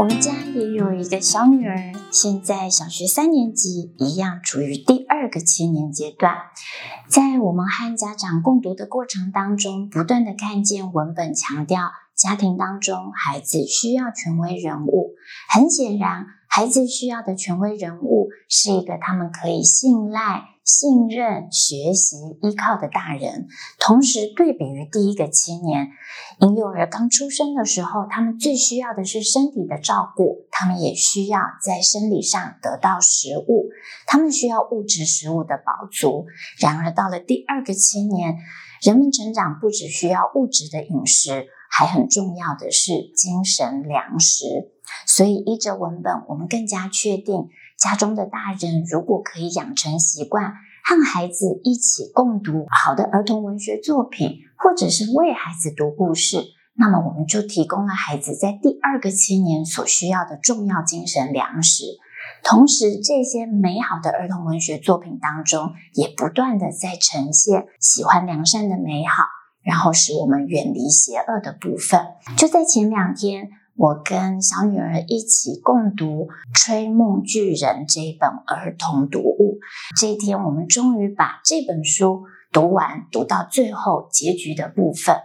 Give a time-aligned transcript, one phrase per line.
[0.00, 6.36] 我们家也有一个小女儿现在小学三年级，一样处于第二个七年阶段。
[7.06, 11.90] 在我们和家长共读的过程当中，不断的看见文本强调
[12.20, 15.14] 家庭当中孩子需要权威人物。
[15.54, 20.42] 很显然，孩子需要的权威人物是一个他们可以信赖。
[20.62, 23.48] 信任、学习、依靠的大人，
[23.80, 25.88] 同时对比于第一个七年，
[26.38, 33.70] 婴幼儿刚出生的时候，他们最需要的是身体的照顾，他们也需要在生理上得到食物，
[34.06, 36.26] 他们需要物质食物的饱足。
[36.60, 38.36] 然而到了第二个七年，
[38.80, 44.44] 人们成长不只需要物质的饮食，还很重要的是精神粮食。
[45.06, 47.48] 所以依着文本，我们更加确定。
[47.78, 50.52] 家中的大人如果可以养成习惯，
[50.84, 61.84] 和孩子一起共读好的儿童文学作品，或者是为孩子读故事，那么我们就提供了孩子在第二个七年所需要的重要精神粮食。
[62.44, 69.24] 同时，这些美好的儿童文学作品当中，也不断地在呈现喜欢良善的美好，
[69.62, 72.00] 然后使我们远离邪恶的部分。
[72.36, 73.50] 就在前两天。
[73.76, 79.58] 我跟小女儿一起共读《吹梦巨人》这一本儿童读物。
[79.98, 85.16] 这一天，我们终于把这本书读完，读到最后结局的部分。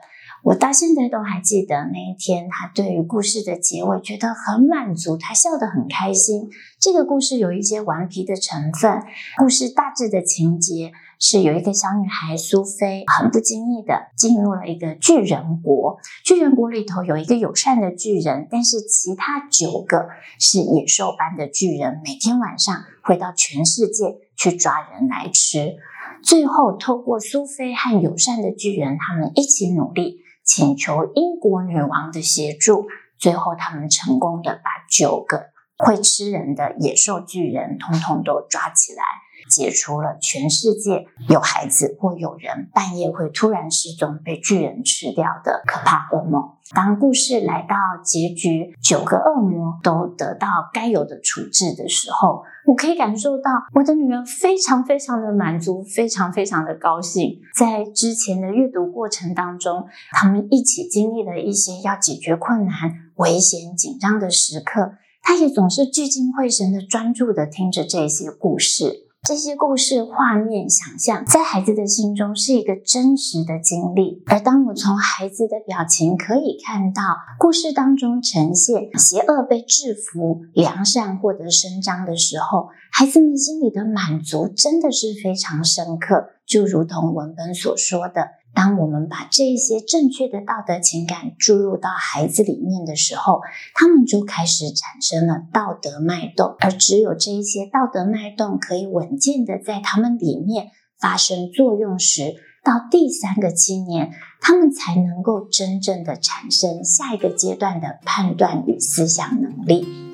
[0.45, 6.47] 我到现在都还记得那一天，他对于故事的结尾觉得很满足，他笑得很开心。
[6.79, 9.01] 这个故事有一些顽皮的成分，
[9.37, 10.91] 故事大致的情节。
[11.17, 15.97] 是有一个小女孩苏菲，很不经意的进入了一个巨人国。
[16.25, 25.77] 巨人国里头有一个友善的巨人，但是其他九个是野兽般的巨人，每天晚上会到全世界去抓人来吃。
[26.21, 32.87] 最后，透过苏菲和友善的巨人，他们一起努力，请求英国女王的协助。
[33.17, 35.47] 最后，他们成功的把九个
[35.77, 39.03] 会吃人的野兽巨人通通都抓起来。
[39.49, 46.51] 解除了全世界有孩子或有人半夜会突然失踪被巨人吃掉的可怕噩梦。
[46.73, 57.39] 当故事来到结局，九个恶魔都得到该有的处置的时候，我可以感受到我的女儿非常非常的满足，非常非常的高兴。
[57.55, 62.73] 在之前的阅读过程当中，他们一起经历了一些要解决困难、
[63.17, 69.04] 危险、紧张的时刻，她也总是聚精会神的专注的听着这些故事。
[69.27, 77.01] 这些故事画面想象在孩子的心中是一个真实的经历，而当我从孩子的表情可以看到
[77.39, 88.27] 故事当中呈现邪恶被制服、良善获得伸张的时候，孩子们心里的满足真的是非常深刻，就如同文本所说的。
[88.55, 93.41] 当我们把这些正确的道德情感注入到孩子里面的时候，
[93.75, 110.04] 他们就开始产生了道德脉动，而只有这一些道德脉动可以稳健的在他们里面发生作用时，到第三个七年，他们才能够真正的产生下一个阶段的判断与思想能力。